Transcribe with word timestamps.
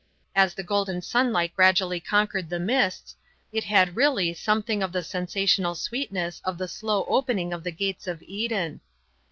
As 0.35 0.55
the 0.55 0.63
golden 0.63 1.03
sunlight 1.03 1.53
gradually 1.55 1.99
conquered 1.99 2.49
the 2.49 2.59
mists, 2.59 3.15
it 3.51 3.65
had 3.65 3.95
really 3.95 4.33
something 4.33 4.81
of 4.81 4.91
the 4.93 5.03
sensational 5.03 5.75
sweetness 5.75 6.41
of 6.43 6.57
the 6.57 6.67
slow 6.67 7.05
opening 7.07 7.53
of 7.53 7.63
the 7.63 7.71
gates 7.71 8.07
of 8.07 8.19
Eden. 8.23 8.81